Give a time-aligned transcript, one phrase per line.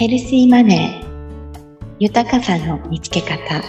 [0.00, 1.96] ヘルシーマネー。
[1.98, 3.62] 豊かさの見つけ方。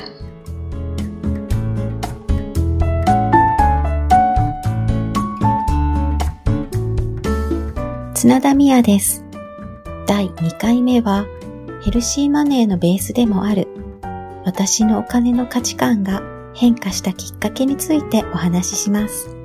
[8.13, 9.25] 綱田美也です。
[10.07, 11.25] 第2回目は
[11.83, 13.67] ヘルシーマネーのベースでもある
[14.45, 16.23] 私のお金の価値観が
[16.53, 19.35] 変化したきっかけについてお話しします。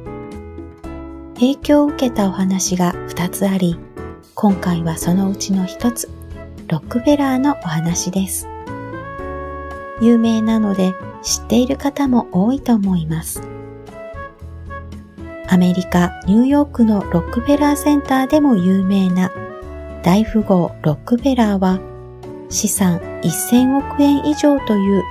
[1.34, 3.76] 影響を受けたお話が2つあり
[4.36, 6.25] 今回はそのうちの1つ。
[6.68, 8.48] ロックフェラーのお話です。
[10.00, 13.40] 有名なので知っている方も多いと思います。
[15.48, 19.30] アメリカ・ニューヨークのロックフェラーセンターでも有名な
[20.02, 21.78] 大富豪ロックフェラーは
[22.48, 25.04] 資産1000億円以上という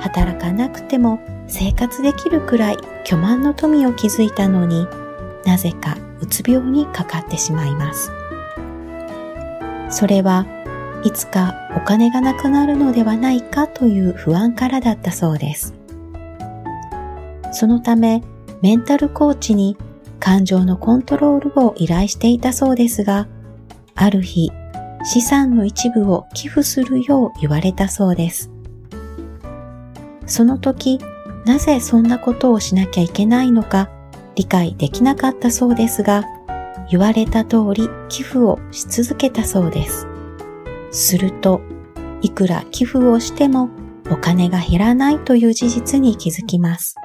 [0.00, 4.86] 働かなくても生活できるくらい巨万の富を築いたのに
[5.46, 8.12] なぜかうつ病にかかってしまいます。
[9.88, 10.46] それは
[11.04, 15.74] いつかお金がなくなるのではないかという不安からだったそうです。
[17.52, 18.22] そのため、
[18.62, 19.76] メンタルコーチに
[20.18, 23.26] 感情のコントロールを依頼していたそうですが、
[23.94, 24.52] ある日、
[25.04, 28.50] 資産の一部を寄付するよう言われたそうです。
[30.26, 31.00] その時、
[31.46, 33.88] なぜそんなことをしなきゃいけないのか
[34.36, 36.24] 理解できなかったそうですが、
[36.90, 40.09] 言われた通り寄付をし続けたそうです。
[40.90, 41.60] すると、
[42.22, 43.70] いくら寄付をしても
[44.10, 46.96] お金が減らないという事実に気づきます。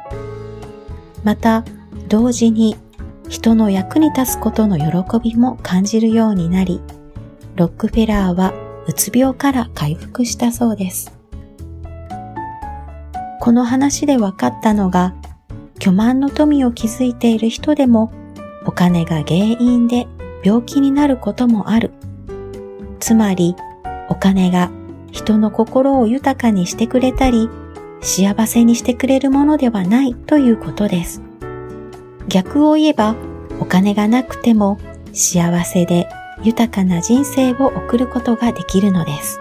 [1.24, 1.64] また、
[2.08, 2.76] 同時に
[3.30, 6.82] 人の役に立つことの喜びも感じるようになり、
[7.56, 8.54] ロックフェラーは
[8.88, 11.12] うつ病から回復したそうです。
[13.40, 15.16] この話で分かったのが、
[15.80, 18.12] 巨万の富を築いている人でも
[18.66, 20.08] お金が原因で
[20.44, 21.92] 病気になることもある。
[23.00, 23.56] つまり
[24.10, 24.70] お金が
[25.12, 27.50] 人の心を豊かにしてくれたり、
[28.02, 31.22] 幸せにしてくれるものではないということです。
[32.28, 33.16] 逆を言えば、
[33.60, 34.78] お金がなくても
[35.14, 36.08] 幸せで
[36.44, 39.40] 豊かな人生を送ることができるのです。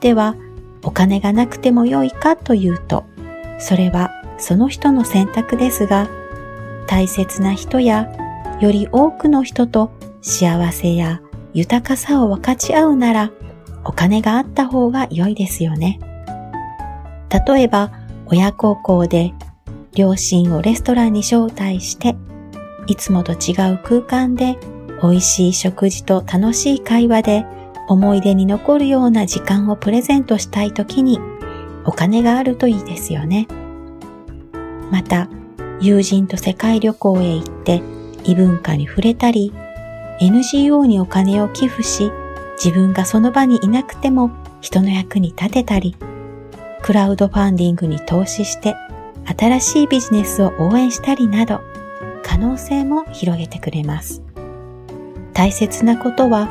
[0.00, 0.34] では、
[0.82, 3.04] お金がなくても良いかというと、
[3.58, 6.08] それはその人の選択ですが、
[6.86, 8.08] 大切な人や
[8.60, 9.90] より多くの人と
[10.22, 11.20] 幸せや
[11.52, 13.30] 豊かさを分かち合うなら、
[13.86, 16.00] お金があった方が良いですよね。
[17.46, 17.92] 例えば、
[18.26, 19.32] 親孝行で
[19.94, 22.16] 両親をレストランに招待して、
[22.86, 24.58] いつもと違う空間で
[25.02, 27.46] 美味しい食事と楽しい会話で
[27.88, 31.20] 思い出に残るような時間をプレゼントしたい時に
[31.84, 33.46] お金があるといいですよね。
[34.90, 35.28] また、
[35.80, 37.82] 友人と世界旅行へ行って
[38.24, 39.52] 異文化に触れたり、
[40.20, 42.10] NGO にお金を寄付し、
[42.62, 44.30] 自分がその場にいなくても
[44.60, 45.96] 人の役に立てたり、
[46.82, 48.74] クラウドファンディングに投資して
[49.38, 51.60] 新しいビジネスを応援したりなど、
[52.22, 54.22] 可能性も広げてくれます。
[55.32, 56.48] 大切なことは、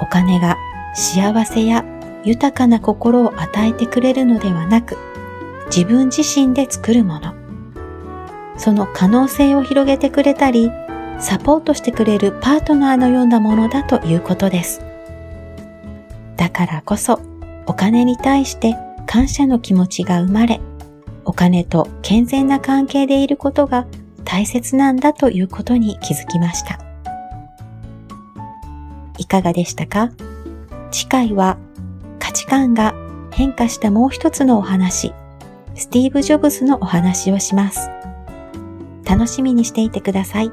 [0.00, 0.56] お金が
[0.94, 1.84] 幸せや
[2.24, 4.96] 豊かな心を与えてくれるのではなく、
[5.66, 7.34] 自分自身で作るもの。
[8.56, 10.70] その可能性を広げてくれたり、
[11.18, 14.91] サポートしてくれるパートナーのようなものだということです。
[16.42, 17.20] だからこそ、
[17.66, 18.74] お金に対して
[19.06, 20.60] 感謝の気持ちが生まれ、
[21.24, 23.86] お金と健全な関係でいることが
[24.24, 26.80] 大切なんだということに気づきました。
[29.18, 30.10] いかがでしたか？
[30.90, 31.58] 次回は
[32.18, 32.92] 価値観が
[33.30, 35.14] 変化したもう一つのお話、
[35.76, 37.88] スティーブ・ジョブズのお話をします。
[39.08, 40.50] 楽しみにしていてください。